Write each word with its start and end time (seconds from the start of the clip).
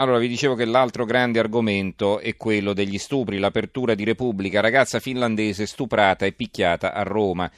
Allora, 0.00 0.16
vi 0.16 0.28
dicevo 0.28 0.54
che 0.54 0.64
l'altro 0.64 1.04
grande 1.04 1.40
argomento 1.40 2.20
è 2.20 2.34
quello 2.34 2.72
degli 2.72 2.96
stupri, 2.96 3.36
l'apertura 3.36 3.94
di 3.94 4.02
Repubblica, 4.04 4.62
ragazza 4.62 4.98
finlandese 4.98 5.66
stuprata 5.66 6.24
e 6.24 6.32
picchiata 6.32 6.94
a 6.94 7.02
Roma. 7.02 7.50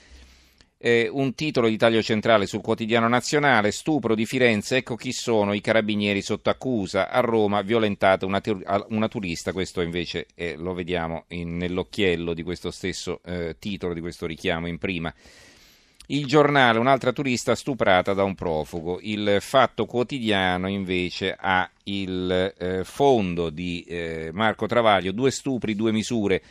Eh, 0.77 1.09
un 1.09 1.37
titolo 1.37 1.69
di 1.69 1.77
taglio 1.77 2.03
centrale 2.03 2.47
sul 2.47 2.61
quotidiano 2.61 3.07
nazionale, 3.07 3.71
stupro 3.71 4.17
di 4.17 4.27
Firenze, 4.27 4.79
ecco 4.79 4.97
chi 4.97 5.13
sono 5.13 5.53
i 5.53 5.61
carabinieri 5.61 6.21
sotto 6.21 6.51
accusa, 6.51 7.11
a 7.11 7.21
Roma 7.21 7.63
violentata 7.63 8.27
una, 8.27 8.43
una 8.89 9.07
turista, 9.07 9.53
questo 9.53 9.81
invece 9.81 10.27
eh, 10.35 10.57
lo 10.57 10.75
vediamo 10.75 11.27
in, 11.29 11.57
nell'occhiello 11.57 12.35
di 12.35 12.43
questo 12.43 12.73
stesso 12.73 13.21
eh, 13.25 13.55
titolo, 13.61 13.95
di 13.95 14.01
questo 14.01 14.27
richiamo 14.27 14.67
in 14.67 14.79
prima. 14.79 15.15
Il 16.07 16.27
giornale, 16.27 16.81
un'altra 16.81 17.13
turista 17.13 17.55
stuprata 17.55 18.13
da 18.13 18.25
un 18.25 18.35
profugo. 18.35 18.99
Il 19.03 19.39
fatto 19.41 19.87
quotidiano 19.87 20.69
invece 20.69 21.35
ha 21.39 21.71
il 21.85 22.55
eh, 22.59 22.83
fondo 22.83 23.51
di 23.51 23.85
eh, 23.87 24.31
Marco 24.33 24.67
Travaglio, 24.67 25.13
due 25.13 25.31
stupri, 25.31 25.77
due 25.77 25.93
misure. 25.93 26.43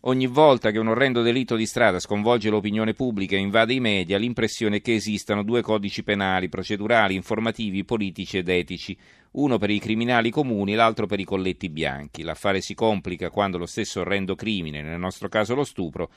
Ogni 0.00 0.26
volta 0.26 0.70
che 0.70 0.78
un 0.78 0.88
orrendo 0.88 1.22
delitto 1.22 1.56
di 1.56 1.66
strada 1.66 1.98
sconvolge 1.98 2.50
l'opinione 2.50 2.92
pubblica 2.92 3.34
e 3.34 3.40
invade 3.40 3.72
i 3.72 3.80
media, 3.80 4.18
l'impressione 4.18 4.76
è 4.76 4.80
che 4.82 4.94
esistano 4.94 5.42
due 5.42 5.62
codici 5.62 6.04
penali, 6.04 6.48
procedurali, 6.50 7.14
informativi, 7.14 7.82
politici 7.82 8.36
ed 8.36 8.48
etici, 8.48 8.96
uno 9.32 9.58
per 9.58 9.70
i 9.70 9.80
criminali 9.80 10.30
comuni 10.30 10.74
l'altro 10.74 11.06
per 11.06 11.18
i 11.18 11.24
colletti 11.24 11.70
bianchi. 11.70 12.22
L'affare 12.22 12.60
si 12.60 12.74
complica 12.74 13.30
quando 13.30 13.58
lo 13.58 13.66
stesso 13.66 14.00
orrendo 14.00 14.36
crimine, 14.36 14.82
nel 14.82 15.00
nostro 15.00 15.28
caso 15.28 15.54
lo 15.54 15.64
stupro, 15.64 16.10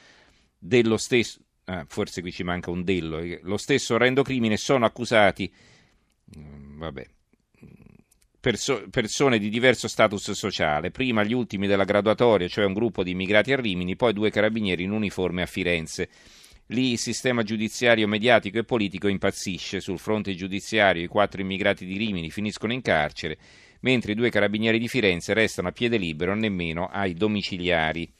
dello 0.60 0.98
stesso 0.98 1.40
ah, 1.70 1.86
forse 1.88 2.22
qui 2.22 2.32
ci 2.32 2.44
manca 2.44 2.72
un 2.72 2.84
dello, 2.84 3.20
eh, 3.20 3.40
lo 3.44 3.58
stesso 3.58 3.96
orrendo 3.96 4.24
crimine 4.24 4.58
sono 4.58 4.86
accusati, 4.86 5.52
mm, 6.38 6.80
vabbè, 6.80 7.06
perso- 8.40 8.86
persone 8.90 9.38
di 9.38 9.50
diverso 9.50 9.88
status 9.88 10.32
sociale, 10.32 10.92
prima 10.92 11.24
gli 11.24 11.34
ultimi 11.34 11.68
della 11.68 11.84
graduatoria, 11.84 12.48
cioè 12.48 12.66
un 12.66 12.74
gruppo 12.74 13.04
di 13.04 13.12
immigrati 13.12 13.54
a 13.54 13.58
Rimini, 13.58 13.96
poi 13.96 14.14
due 14.14 14.32
carabinieri 14.32 14.84
in 14.84 14.92
uniforme 14.92 15.42
a 15.42 15.46
Firenze. 15.46 16.10
Lì 16.68 16.92
il 16.92 17.00
sistema 17.00 17.42
giudiziario 17.44 18.08
mediatico 18.08 18.60
e 18.60 18.64
politico 18.64 19.08
impazzisce. 19.08 19.80
Sul 19.80 19.98
fronte 19.98 20.36
giudiziario 20.36 21.04
i 21.04 21.08
quattro 21.08 21.42
immigrati 21.42 21.84
di 21.84 21.98
Rimini 21.98 22.30
finiscono 22.30 22.74
in 22.74 22.82
carcere, 22.82 23.38
mentre 23.82 24.12
i 24.12 24.16
due 24.16 24.30
carabinieri 24.30 24.78
di 24.78 24.88
Firenze 24.88 25.34
restano 25.34 25.70
a 25.70 25.72
piede 25.72 25.98
libero 25.98 26.36
nemmeno 26.36 26.88
ai 26.88 27.16
domiciliari. 27.16 28.12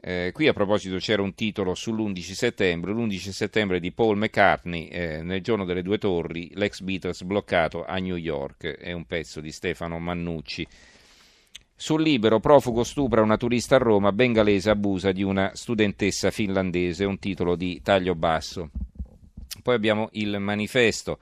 Eh, 0.00 0.30
qui 0.32 0.46
a 0.46 0.52
proposito 0.52 0.98
c'era 0.98 1.22
un 1.22 1.34
titolo 1.34 1.74
sull'11 1.74 2.20
settembre, 2.30 2.92
l'11 2.92 3.30
settembre 3.30 3.80
di 3.80 3.90
Paul 3.90 4.16
McCartney, 4.16 4.86
eh, 4.86 5.22
nel 5.22 5.42
giorno 5.42 5.64
delle 5.64 5.82
due 5.82 5.98
torri, 5.98 6.52
l'ex 6.54 6.82
Beatles 6.82 7.24
bloccato 7.24 7.84
a 7.84 7.96
New 7.96 8.14
York, 8.14 8.76
è 8.76 8.92
un 8.92 9.06
pezzo 9.06 9.40
di 9.40 9.50
Stefano 9.50 9.98
Mannucci. 9.98 10.64
Sul 11.74 12.02
libero, 12.02 12.38
profugo 12.38 12.84
stupra 12.84 13.22
una 13.22 13.36
turista 13.36 13.74
a 13.74 13.78
Roma, 13.78 14.12
bengalese 14.12 14.70
abusa 14.70 15.10
di 15.10 15.24
una 15.24 15.50
studentessa 15.54 16.30
finlandese, 16.30 17.04
un 17.04 17.18
titolo 17.18 17.56
di 17.56 17.80
taglio 17.82 18.14
basso. 18.14 18.70
Poi 19.64 19.74
abbiamo 19.74 20.10
il 20.12 20.38
manifesto, 20.38 21.18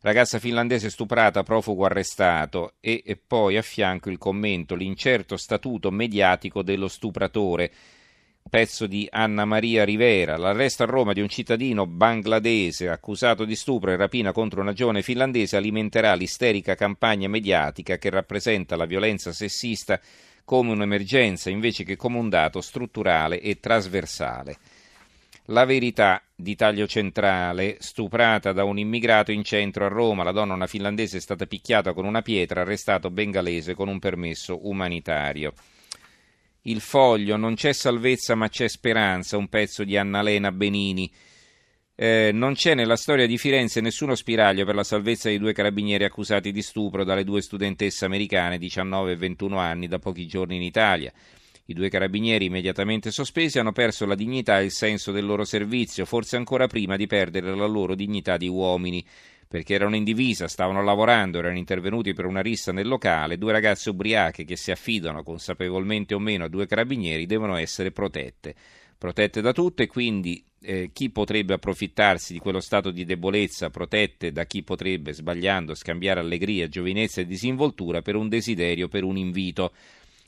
ragazza 0.00 0.38
finlandese 0.38 0.88
stuprata, 0.88 1.42
profugo 1.42 1.84
arrestato 1.84 2.76
e, 2.80 3.02
e 3.04 3.16
poi 3.16 3.58
a 3.58 3.62
fianco 3.62 4.08
il 4.08 4.16
commento, 4.16 4.74
l'incerto 4.74 5.36
statuto 5.36 5.90
mediatico 5.90 6.62
dello 6.62 6.88
stupratore 6.88 7.70
pezzo 8.56 8.86
di 8.86 9.06
Anna 9.10 9.44
Maria 9.44 9.84
Rivera, 9.84 10.38
l'arresto 10.38 10.82
a 10.82 10.86
Roma 10.86 11.12
di 11.12 11.20
un 11.20 11.28
cittadino 11.28 11.86
bangladese 11.86 12.88
accusato 12.88 13.44
di 13.44 13.54
stupro 13.54 13.90
e 13.90 13.96
rapina 13.96 14.32
contro 14.32 14.62
una 14.62 14.72
giovane 14.72 15.02
finlandese 15.02 15.58
alimenterà 15.58 16.14
l'isterica 16.14 16.74
campagna 16.74 17.28
mediatica 17.28 17.98
che 17.98 18.08
rappresenta 18.08 18.74
la 18.74 18.86
violenza 18.86 19.30
sessista 19.30 20.00
come 20.42 20.70
un'emergenza 20.70 21.50
invece 21.50 21.84
che 21.84 21.96
come 21.96 22.16
un 22.16 22.30
dato 22.30 22.62
strutturale 22.62 23.42
e 23.42 23.60
trasversale. 23.60 24.56
La 25.48 25.66
verità 25.66 26.22
di 26.34 26.56
taglio 26.56 26.86
centrale, 26.86 27.76
stuprata 27.80 28.52
da 28.52 28.64
un 28.64 28.78
immigrato 28.78 29.32
in 29.32 29.44
centro 29.44 29.84
a 29.84 29.88
Roma, 29.88 30.24
la 30.24 30.32
donna 30.32 30.54
una 30.54 30.66
finlandese 30.66 31.18
è 31.18 31.20
stata 31.20 31.44
picchiata 31.44 31.92
con 31.92 32.06
una 32.06 32.22
pietra, 32.22 32.62
arrestato 32.62 33.10
bengalese 33.10 33.74
con 33.74 33.88
un 33.88 33.98
permesso 33.98 34.66
umanitario. 34.66 35.52
Il 36.68 36.80
foglio, 36.80 37.36
non 37.36 37.54
c'è 37.54 37.72
salvezza 37.72 38.34
ma 38.34 38.48
c'è 38.48 38.66
speranza, 38.66 39.36
un 39.36 39.46
pezzo 39.46 39.84
di 39.84 39.96
Annalena 39.96 40.50
Benini. 40.50 41.08
Eh, 41.94 42.30
non 42.32 42.54
c'è 42.54 42.74
nella 42.74 42.96
storia 42.96 43.24
di 43.24 43.38
Firenze 43.38 43.80
nessuno 43.80 44.16
spiraglio 44.16 44.64
per 44.64 44.74
la 44.74 44.82
salvezza 44.82 45.28
dei 45.28 45.38
due 45.38 45.52
carabinieri 45.52 46.02
accusati 46.02 46.50
di 46.50 46.62
stupro 46.62 47.04
dalle 47.04 47.22
due 47.22 47.40
studentesse 47.40 48.04
americane 48.04 48.58
19 48.58 49.12
e 49.12 49.16
21 49.16 49.58
anni 49.58 49.86
da 49.86 50.00
pochi 50.00 50.26
giorni 50.26 50.56
in 50.56 50.62
Italia. 50.62 51.12
I 51.66 51.72
due 51.72 51.88
carabinieri 51.88 52.46
immediatamente 52.46 53.12
sospesi 53.12 53.60
hanno 53.60 53.72
perso 53.72 54.04
la 54.04 54.16
dignità 54.16 54.58
e 54.58 54.64
il 54.64 54.72
senso 54.72 55.12
del 55.12 55.24
loro 55.24 55.44
servizio, 55.44 56.04
forse 56.04 56.34
ancora 56.34 56.66
prima 56.66 56.96
di 56.96 57.06
perdere 57.06 57.54
la 57.54 57.66
loro 57.66 57.94
dignità 57.94 58.36
di 58.36 58.48
uomini 58.48 59.04
perché 59.48 59.74
erano 59.74 59.96
in 59.96 60.04
divisa, 60.04 60.48
stavano 60.48 60.82
lavorando, 60.82 61.38
erano 61.38 61.56
intervenuti 61.56 62.12
per 62.12 62.26
una 62.26 62.40
rissa 62.42 62.72
nel 62.72 62.88
locale, 62.88 63.38
due 63.38 63.52
ragazze 63.52 63.90
ubriache 63.90 64.44
che 64.44 64.56
si 64.56 64.70
affidano 64.70 65.22
consapevolmente 65.22 66.14
o 66.14 66.18
meno 66.18 66.44
a 66.44 66.48
due 66.48 66.66
carabinieri 66.66 67.26
devono 67.26 67.56
essere 67.56 67.92
protette. 67.92 68.54
Protette 68.98 69.40
da 69.40 69.52
tutte 69.52 69.86
quindi 69.86 70.42
eh, 70.62 70.90
chi 70.92 71.10
potrebbe 71.10 71.54
approfittarsi 71.54 72.32
di 72.32 72.38
quello 72.38 72.60
stato 72.60 72.90
di 72.90 73.04
debolezza, 73.04 73.70
protette 73.70 74.32
da 74.32 74.46
chi 74.46 74.62
potrebbe, 74.62 75.12
sbagliando, 75.12 75.74
scambiare 75.74 76.20
allegria, 76.20 76.68
giovinezza 76.68 77.20
e 77.20 77.26
disinvoltura 77.26 78.02
per 78.02 78.16
un 78.16 78.28
desiderio, 78.28 78.88
per 78.88 79.04
un 79.04 79.16
invito. 79.16 79.72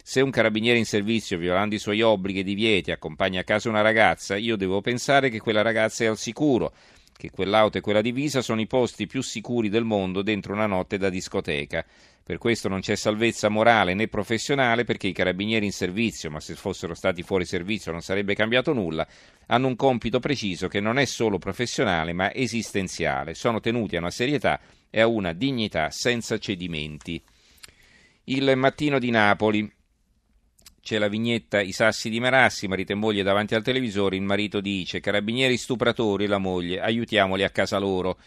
Se 0.03 0.21
un 0.21 0.31
carabiniere 0.31 0.79
in 0.79 0.87
servizio, 0.87 1.39
violando 1.39 1.75
i 1.75 1.79
suoi 1.79 2.03
obblighi 2.03 2.41
e 2.41 2.45
divieti, 2.45 2.93
accompagna 2.93 3.41
a 3.41 3.45
casa 3.45 3.69
una 3.69 3.83
ragazza, 3.83 4.37
io 4.37 4.57
devo 4.57 4.81
pensare 4.81 5.29
che 5.29 5.41
quella 5.41 5.63
ragazza 5.63 6.05
è 6.05 6.07
al 6.07 6.17
sicuro 6.17 6.73
che 7.19 7.31
quell'auto 7.31 7.79
e 7.79 7.81
quella 7.81 8.01
divisa 8.01 8.43
sono 8.43 8.61
i 8.61 8.69
posti 8.69 9.09
più 9.09 9.23
sicuri 9.23 9.69
del 9.69 9.83
mondo 9.83 10.23
dentro 10.23 10.53
una 10.53 10.67
notte 10.67 10.99
da 10.99 11.09
discoteca. 11.09 11.85
Per 12.23 12.39
questo 12.39 12.69
non 12.69 12.79
c'è 12.79 12.95
salvezza 12.95 13.49
morale 13.49 13.93
né 13.93 14.07
professionale 14.07 14.85
perché 14.85 15.09
i 15.09 15.13
carabinieri 15.13 15.67
in 15.67 15.73
servizio, 15.73 16.31
ma 16.31 16.39
se 16.39 16.55
fossero 16.55 16.95
stati 16.95 17.25
fuori 17.25 17.45
servizio 17.45 17.91
non 17.91 18.03
sarebbe 18.03 18.37
cambiato 18.37 18.73
nulla, 18.73 19.05
hanno 19.47 19.67
un 19.67 19.75
compito 19.75 20.21
preciso 20.21 20.69
che 20.69 20.79
non 20.79 20.97
è 20.97 21.07
solo 21.07 21.39
professionale 21.39 22.13
ma 22.13 22.33
esistenziale. 22.33 23.35
Sono 23.35 23.59
tenuti 23.59 23.97
a 23.97 23.99
una 23.99 24.13
serietà 24.13 24.61
e 24.89 25.01
a 25.01 25.09
una 25.09 25.33
dignità 25.33 25.91
senza 25.91 26.39
cedimenti. 26.39 27.21
Il 28.25 28.53
mattino 28.55 29.01
di 29.01 29.11
Napoli 29.11 29.69
c'è 30.81 30.99
la 30.99 31.09
vignetta 31.09 31.61
I 31.61 31.73
sassi 31.73 32.09
di 32.09 32.21
Marassi, 32.21 32.69
marito 32.69 32.93
e 32.93 32.97
moglie 32.97 33.23
davanti 33.23 33.55
al 33.55 33.63
televisore, 33.63 34.17
il 34.17 34.23
marito 34.23 34.61
dice 34.61 35.01
carabinieri 35.01 35.57
stupratori 35.57 36.27
la 36.27 36.39
moglie, 36.39 36.81
aiutiamoli 36.81 37.45
a 37.45 37.51
casa 37.51 37.79
loro. 37.79 38.19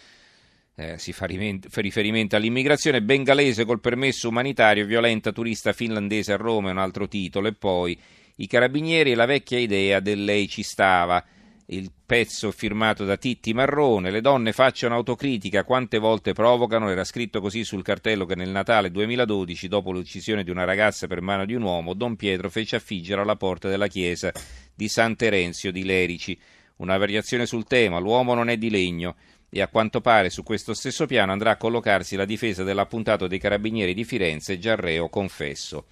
Eh, 0.75 0.97
si 0.97 1.11
fa 1.11 1.25
riferimento 1.25 2.35
all'immigrazione 2.35 3.01
bengalese 3.01 3.65
col 3.65 3.81
permesso 3.81 4.29
umanitario, 4.29 4.85
violenta 4.85 5.31
turista 5.31 5.73
finlandese 5.73 6.33
a 6.33 6.37
Roma, 6.37 6.69
è 6.69 6.71
un 6.71 6.77
altro 6.77 7.07
titolo, 7.07 7.47
e 7.47 7.53
poi 7.53 7.99
i 8.35 8.47
carabinieri 8.47 9.11
e 9.11 9.15
la 9.15 9.25
vecchia 9.25 9.59
idea 9.59 9.99
del 9.99 10.23
lei 10.23 10.47
ci 10.47 10.63
stava 10.63 11.23
il 11.71 11.89
pezzo 12.05 12.51
firmato 12.51 13.05
da 13.05 13.15
Titti 13.15 13.53
Marrone, 13.53 14.11
le 14.11 14.19
donne 14.19 14.51
facciano 14.51 14.95
autocritica, 14.95 15.63
quante 15.63 15.99
volte 15.99 16.33
provocano, 16.33 16.89
era 16.89 17.05
scritto 17.05 17.39
così 17.39 17.63
sul 17.63 17.81
cartello 17.81 18.25
che 18.25 18.35
nel 18.35 18.49
Natale 18.49 18.91
2012, 18.91 19.69
dopo 19.69 19.91
l'uccisione 19.91 20.43
di 20.43 20.49
una 20.49 20.65
ragazza 20.65 21.07
per 21.07 21.21
mano 21.21 21.45
di 21.45 21.53
un 21.53 21.61
uomo, 21.61 21.93
Don 21.93 22.17
Pietro 22.17 22.49
fece 22.49 22.75
affiggere 22.75 23.21
alla 23.21 23.37
porta 23.37 23.69
della 23.69 23.87
chiesa 23.87 24.33
di 24.75 24.89
San 24.89 25.15
Terenzio 25.15 25.71
di 25.71 25.85
Lerici. 25.85 26.37
Una 26.77 26.97
variazione 26.97 27.45
sul 27.45 27.65
tema, 27.65 27.99
l'uomo 27.99 28.33
non 28.33 28.49
è 28.49 28.57
di 28.57 28.69
legno, 28.69 29.15
e 29.49 29.61
a 29.61 29.69
quanto 29.69 30.01
pare 30.01 30.29
su 30.29 30.43
questo 30.43 30.73
stesso 30.73 31.05
piano 31.05 31.31
andrà 31.31 31.51
a 31.51 31.57
collocarsi 31.57 32.17
la 32.17 32.25
difesa 32.25 32.63
dell'appuntato 32.63 33.27
dei 33.27 33.39
carabinieri 33.39 33.93
di 33.93 34.03
Firenze, 34.03 34.59
già 34.59 34.75
reo 34.75 35.07
confesso. 35.07 35.85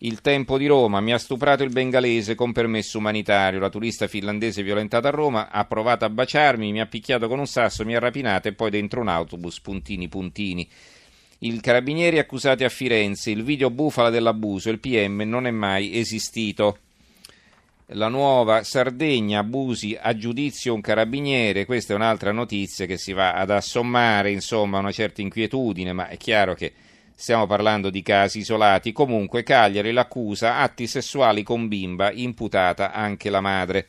Il 0.00 0.20
tempo 0.20 0.58
di 0.58 0.66
Roma 0.66 1.00
mi 1.00 1.14
ha 1.14 1.18
stuprato 1.18 1.62
il 1.62 1.70
bengalese 1.70 2.34
con 2.34 2.52
permesso 2.52 2.98
umanitario. 2.98 3.58
La 3.58 3.70
turista 3.70 4.06
finlandese 4.06 4.62
violentata 4.62 5.08
a 5.08 5.10
Roma 5.10 5.48
ha 5.50 5.64
provato 5.64 6.04
a 6.04 6.10
baciarmi, 6.10 6.70
mi 6.70 6.82
ha 6.82 6.86
picchiato 6.86 7.28
con 7.28 7.38
un 7.38 7.46
sasso, 7.46 7.82
mi 7.82 7.96
ha 7.96 7.98
rapinato 7.98 8.48
e 8.48 8.52
poi 8.52 8.68
dentro 8.68 9.00
un 9.00 9.08
autobus, 9.08 9.58
puntini 9.60 10.06
puntini. 10.08 10.68
Il 11.38 11.62
carabinieri 11.62 12.18
accusati 12.18 12.62
a 12.62 12.68
Firenze, 12.68 13.30
il 13.30 13.42
video 13.42 13.70
bufala 13.70 14.10
dell'abuso, 14.10 14.68
il 14.68 14.80
PM 14.80 15.22
non 15.22 15.46
è 15.46 15.50
mai 15.50 15.98
esistito. 15.98 16.78
La 17.90 18.08
nuova 18.08 18.64
Sardegna, 18.64 19.38
abusi 19.38 19.96
a 19.98 20.14
giudizio 20.14 20.74
un 20.74 20.82
carabiniere, 20.82 21.64
questa 21.64 21.94
è 21.94 21.96
un'altra 21.96 22.32
notizia 22.32 22.84
che 22.84 22.98
si 22.98 23.12
va 23.12 23.32
ad 23.32 23.50
assommare, 23.50 24.30
insomma, 24.30 24.78
una 24.78 24.92
certa 24.92 25.22
inquietudine, 25.22 25.94
ma 25.94 26.08
è 26.08 26.18
chiaro 26.18 26.54
che 26.54 26.72
Stiamo 27.18 27.46
parlando 27.46 27.88
di 27.88 28.02
casi 28.02 28.40
isolati. 28.40 28.92
Comunque, 28.92 29.42
Cagliari 29.42 29.90
l'accusa 29.90 30.58
atti 30.58 30.86
sessuali 30.86 31.42
con 31.42 31.66
bimba, 31.66 32.12
imputata 32.12 32.92
anche 32.92 33.30
la 33.30 33.40
madre. 33.40 33.86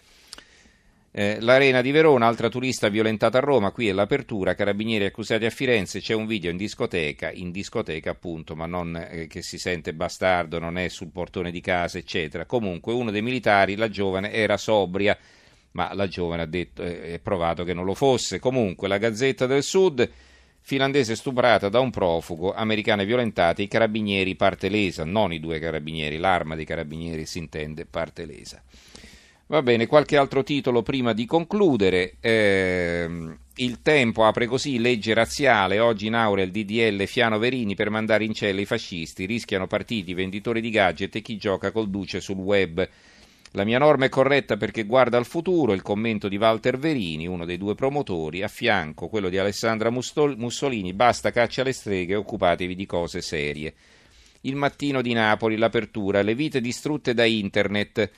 Eh, 1.11 1.41
L'Arena 1.41 1.81
di 1.81 1.91
Verona, 1.91 2.25
altra 2.25 2.47
turista 2.47 2.87
violentata 2.87 3.39
a 3.39 3.41
Roma, 3.41 3.71
qui 3.71 3.89
è 3.89 3.91
l'apertura, 3.91 4.55
carabinieri 4.55 5.03
accusati 5.03 5.43
a 5.43 5.49
Firenze, 5.49 5.99
c'è 5.99 6.13
un 6.13 6.25
video 6.25 6.51
in 6.51 6.57
discoteca, 6.57 7.29
in 7.29 7.51
discoteca 7.51 8.11
appunto, 8.11 8.55
ma 8.55 8.65
non 8.65 8.95
eh, 8.95 9.27
che 9.27 9.41
si 9.41 9.57
sente 9.57 9.93
bastardo, 9.93 10.57
non 10.57 10.77
è 10.77 10.87
sul 10.87 11.09
portone 11.11 11.51
di 11.51 11.59
casa, 11.59 11.97
eccetera. 11.97 12.45
Comunque 12.45 12.93
uno 12.93 13.11
dei 13.11 13.21
militari, 13.21 13.75
la 13.75 13.89
giovane, 13.89 14.31
era 14.31 14.55
sobria, 14.55 15.17
ma 15.71 15.93
la 15.93 16.07
giovane 16.07 16.43
ha 16.43 16.47
detto, 16.47 16.81
eh, 16.81 17.15
è 17.15 17.19
provato 17.19 17.65
che 17.65 17.73
non 17.73 17.83
lo 17.83 17.93
fosse. 17.93 18.39
Comunque 18.39 18.87
la 18.87 18.97
Gazzetta 18.97 19.45
del 19.45 19.63
Sud, 19.63 20.09
finlandese 20.67 21.15
stuprata 21.15 21.69
da 21.69 21.79
un 21.79 21.91
profugo, 21.91 22.53
americane 22.53 23.05
violentate, 23.05 23.61
i 23.61 23.69
carabinieri 23.69 24.35
parte 24.35 24.67
lesa, 24.67 25.05
non 25.05 25.31
i 25.31 25.39
due 25.39 25.59
carabinieri, 25.59 26.17
l'arma 26.17 26.55
dei 26.55 26.65
carabinieri 26.65 27.25
si 27.25 27.37
intende 27.37 27.85
parte 27.85 28.25
lesa. 28.25 28.61
Va 29.45 29.61
bene, 29.61 29.87
qualche 29.87 30.17
altro 30.17 30.43
titolo 30.43 30.83
prima 30.83 31.13
di 31.13 31.25
concludere. 31.25 32.15
Eh, 32.19 33.07
il 33.55 33.81
tempo 33.81 34.25
apre 34.25 34.45
così, 34.45 34.77
legge 34.77 35.13
razziale, 35.13 35.79
oggi 35.79 36.07
in 36.07 36.15
aula 36.15 36.41
il 36.41 36.51
DDL 36.51 37.07
Fiano 37.07 37.39
Verini 37.39 37.73
per 37.73 37.89
mandare 37.89 38.25
in 38.25 38.33
cella 38.33 38.59
i 38.59 38.65
fascisti, 38.65 39.23
rischiano 39.23 39.67
partiti, 39.67 40.13
venditori 40.13 40.59
di 40.59 40.69
gadget 40.69 41.15
e 41.15 41.21
chi 41.21 41.37
gioca 41.37 41.71
col 41.71 41.89
duce 41.89 42.19
sul 42.19 42.35
web. 42.35 42.85
La 43.57 43.63
mia 43.63 43.79
norma 43.79 44.05
è 44.05 44.09
corretta 44.09 44.55
perché 44.55 44.83
guarda 44.83 45.17
al 45.17 45.25
futuro, 45.25 45.73
il 45.73 45.81
commento 45.81 46.27
di 46.27 46.37
Walter 46.37 46.77
Verini, 46.77 47.25
uno 47.25 47.43
dei 47.43 47.57
due 47.57 47.73
promotori, 47.73 48.43
a 48.43 48.47
fianco 48.47 49.07
quello 49.07 49.29
di 49.29 49.39
Alessandra 49.39 49.89
Mussolini, 49.89 50.93
basta 50.93 51.31
caccia 51.31 51.61
alle 51.61 51.73
streghe, 51.73 52.13
occupatevi 52.13 52.75
di 52.75 52.85
cose 52.85 53.19
serie. 53.19 53.73
Il 54.41 54.55
mattino 54.55 55.01
di 55.01 55.11
Napoli, 55.11 55.57
l'apertura, 55.57 56.21
le 56.21 56.35
vite 56.35 56.61
distrutte 56.61 57.15
da 57.15 57.25
internet. 57.25 58.11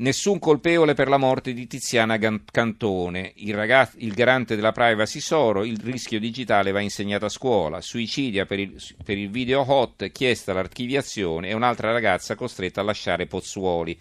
Nessun 0.00 0.38
colpevole 0.38 0.94
per 0.94 1.08
la 1.08 1.18
morte 1.18 1.52
di 1.52 1.66
Tiziana 1.66 2.18
Cantone, 2.18 3.32
il, 3.36 3.54
ragazzo, 3.54 3.96
il, 3.98 4.14
garante 4.14 4.56
della 4.56 4.72
privacy 4.72 5.20
Soro, 5.20 5.62
il 5.62 5.78
rischio 5.78 6.18
digitale 6.18 6.70
va 6.70 6.80
insegnato 6.80 7.26
a 7.26 7.28
scuola, 7.28 7.82
suicidia 7.82 8.46
per 8.46 8.60
il, 8.60 8.82
per 9.04 9.18
il 9.18 9.28
video 9.28 9.62
hot, 9.70 10.10
chiesta 10.10 10.54
l'archiviazione 10.54 11.50
e 11.50 11.52
un'altra 11.52 11.92
ragazza 11.92 12.34
costretta 12.34 12.80
a 12.80 12.84
lasciare 12.84 13.26
Pozzuoli. 13.26 13.98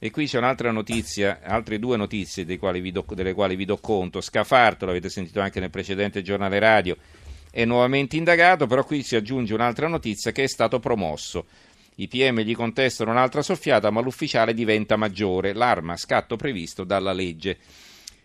E 0.00 0.10
qui 0.10 0.26
c'è 0.26 0.38
un'altra 0.38 0.72
notizia, 0.72 1.38
altre 1.44 1.78
due 1.78 1.96
notizie 1.96 2.58
quali 2.58 2.90
do, 2.90 3.04
delle 3.14 3.32
quali 3.32 3.54
vi 3.54 3.64
do 3.64 3.76
conto. 3.76 4.20
Scafarto, 4.20 4.86
l'avete 4.86 5.08
sentito 5.08 5.38
anche 5.38 5.60
nel 5.60 5.70
precedente 5.70 6.20
giornale 6.20 6.58
radio, 6.58 6.96
è 7.52 7.64
nuovamente 7.64 8.16
indagato, 8.16 8.66
però 8.66 8.82
qui 8.82 9.04
si 9.04 9.14
aggiunge 9.14 9.54
un'altra 9.54 9.86
notizia 9.86 10.32
che 10.32 10.42
è 10.42 10.48
stato 10.48 10.80
promosso. 10.80 11.46
I 12.00 12.06
PM 12.06 12.40
gli 12.42 12.54
contestano 12.54 13.10
un'altra 13.10 13.42
soffiata, 13.42 13.90
ma 13.90 14.00
l'ufficiale 14.00 14.54
diventa 14.54 14.94
maggiore, 14.94 15.52
l'arma 15.52 15.96
scatto 15.96 16.36
previsto 16.36 16.84
dalla 16.84 17.12
legge. 17.12 17.58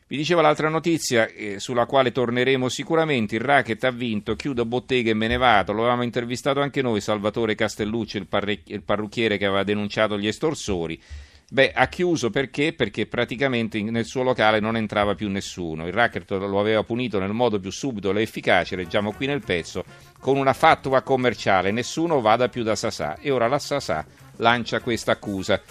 Vi 0.05 0.15
dicevo 0.15 0.41
l'altra 0.41 0.69
notizia 0.69 1.27
eh, 1.27 1.59
sulla 1.59 1.87
quale 1.87 2.11
torneremo 2.11 2.69
sicuramente, 2.69 3.33
il 3.33 3.41
racket 3.41 3.83
ha 3.85 3.89
vinto, 3.89 4.35
chiudo 4.35 4.65
bottega 4.65 5.09
e 5.09 5.15
me 5.15 5.27
ne 5.27 5.37
vado, 5.37 5.73
lo 5.73 5.79
avevamo 5.79 6.03
intervistato 6.03 6.59
anche 6.61 6.83
noi, 6.83 7.01
Salvatore 7.01 7.55
Castellucci, 7.55 8.17
il, 8.17 8.83
parrucchiere 8.83 9.37
che 9.37 9.45
aveva 9.47 9.63
denunciato 9.63 10.19
gli 10.19 10.27
estorsori. 10.27 11.01
Beh, 11.49 11.71
ha 11.71 11.87
chiuso 11.87 12.29
perché? 12.29 12.73
Perché 12.73 13.05
praticamente 13.05 13.81
nel 13.81 14.05
suo 14.05 14.23
locale 14.23 14.59
non 14.59 14.75
entrava 14.75 15.13
più 15.13 15.29
nessuno. 15.29 15.85
Il 15.85 15.93
racket 15.93 16.31
lo 16.31 16.59
aveva 16.59 16.83
punito 16.83 17.19
nel 17.19 17.33
modo 17.33 17.59
più 17.59 17.71
subito 17.71 18.11
e 18.11 18.21
efficace, 18.21 18.75
leggiamo 18.75 19.11
qui 19.11 19.27
nel 19.27 19.43
pezzo, 19.43 19.83
con 20.19 20.37
una 20.37 20.53
fatua 20.53 21.01
commerciale, 21.01 21.71
nessuno 21.71 22.21
vada 22.21 22.49
più 22.49 22.63
da 22.63 22.75
Sasà. 22.75 23.17
E 23.19 23.29
ora 23.29 23.47
la 23.47 23.59
Sasà 23.59 24.05
lancia 24.37 24.79
questa 24.79 25.11
accusa. 25.11 25.61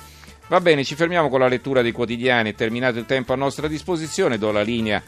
Va 0.48 0.60
bene, 0.60 0.84
ci 0.84 0.94
fermiamo 0.94 1.28
con 1.28 1.40
la 1.40 1.48
lettura 1.48 1.82
dei 1.82 1.92
quotidiani, 1.92 2.50
è 2.50 2.54
terminato 2.54 2.98
il 2.98 3.06
tempo 3.06 3.32
a 3.32 3.36
nostra 3.36 3.68
disposizione, 3.68 4.38
do 4.38 4.52
la 4.52 4.62
linea 4.62 5.02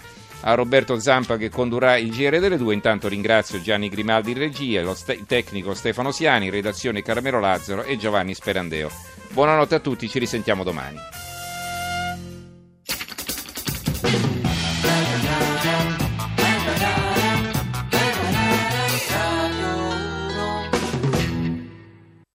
a 0.47 0.55
Roberto 0.55 0.99
Zampa 0.99 1.37
che 1.37 1.51
condurrà 1.51 1.97
il 1.97 2.11
GR 2.11 2.39
delle 2.39 2.57
due. 2.57 2.75
Intanto 2.75 3.09
ringrazio 3.09 3.61
Gianni 3.61 3.89
Grimaldi 3.89 4.33
in 4.33 4.39
regia, 4.39 4.83
lo 4.83 4.95
st- 4.95 5.25
tecnico 5.27 5.75
Stefano 5.75 6.13
Siani, 6.13 6.51
redazione 6.51 7.03
Carmelo 7.03 7.41
Lazzaro 7.41 7.83
e 7.83 7.97
Giovanni 7.97 8.35
Sperandeo. 8.35 8.91
Buonanotte 9.35 9.75
a 9.75 9.81
tutti, 9.81 10.09
ci 10.09 10.21
risentiamo 10.21 10.63
domani. 10.63 11.14